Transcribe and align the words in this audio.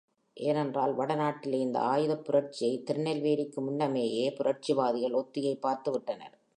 ஏனென்றால் 0.37 0.93
வடநாட்டிலே 0.95 1.59
இந்த 1.59 1.79
ஆயுதப் 1.79 2.25
புரட்சியை 2.25 2.83
திருநெல்வேலிக்கு 2.83 3.61
முன்னமேயே 3.61 4.27
புரட்சிவாதிகள் 4.39 5.13
ஒத்திகை 5.13 5.59
பார்த்துவிட்டனர். 5.61 6.35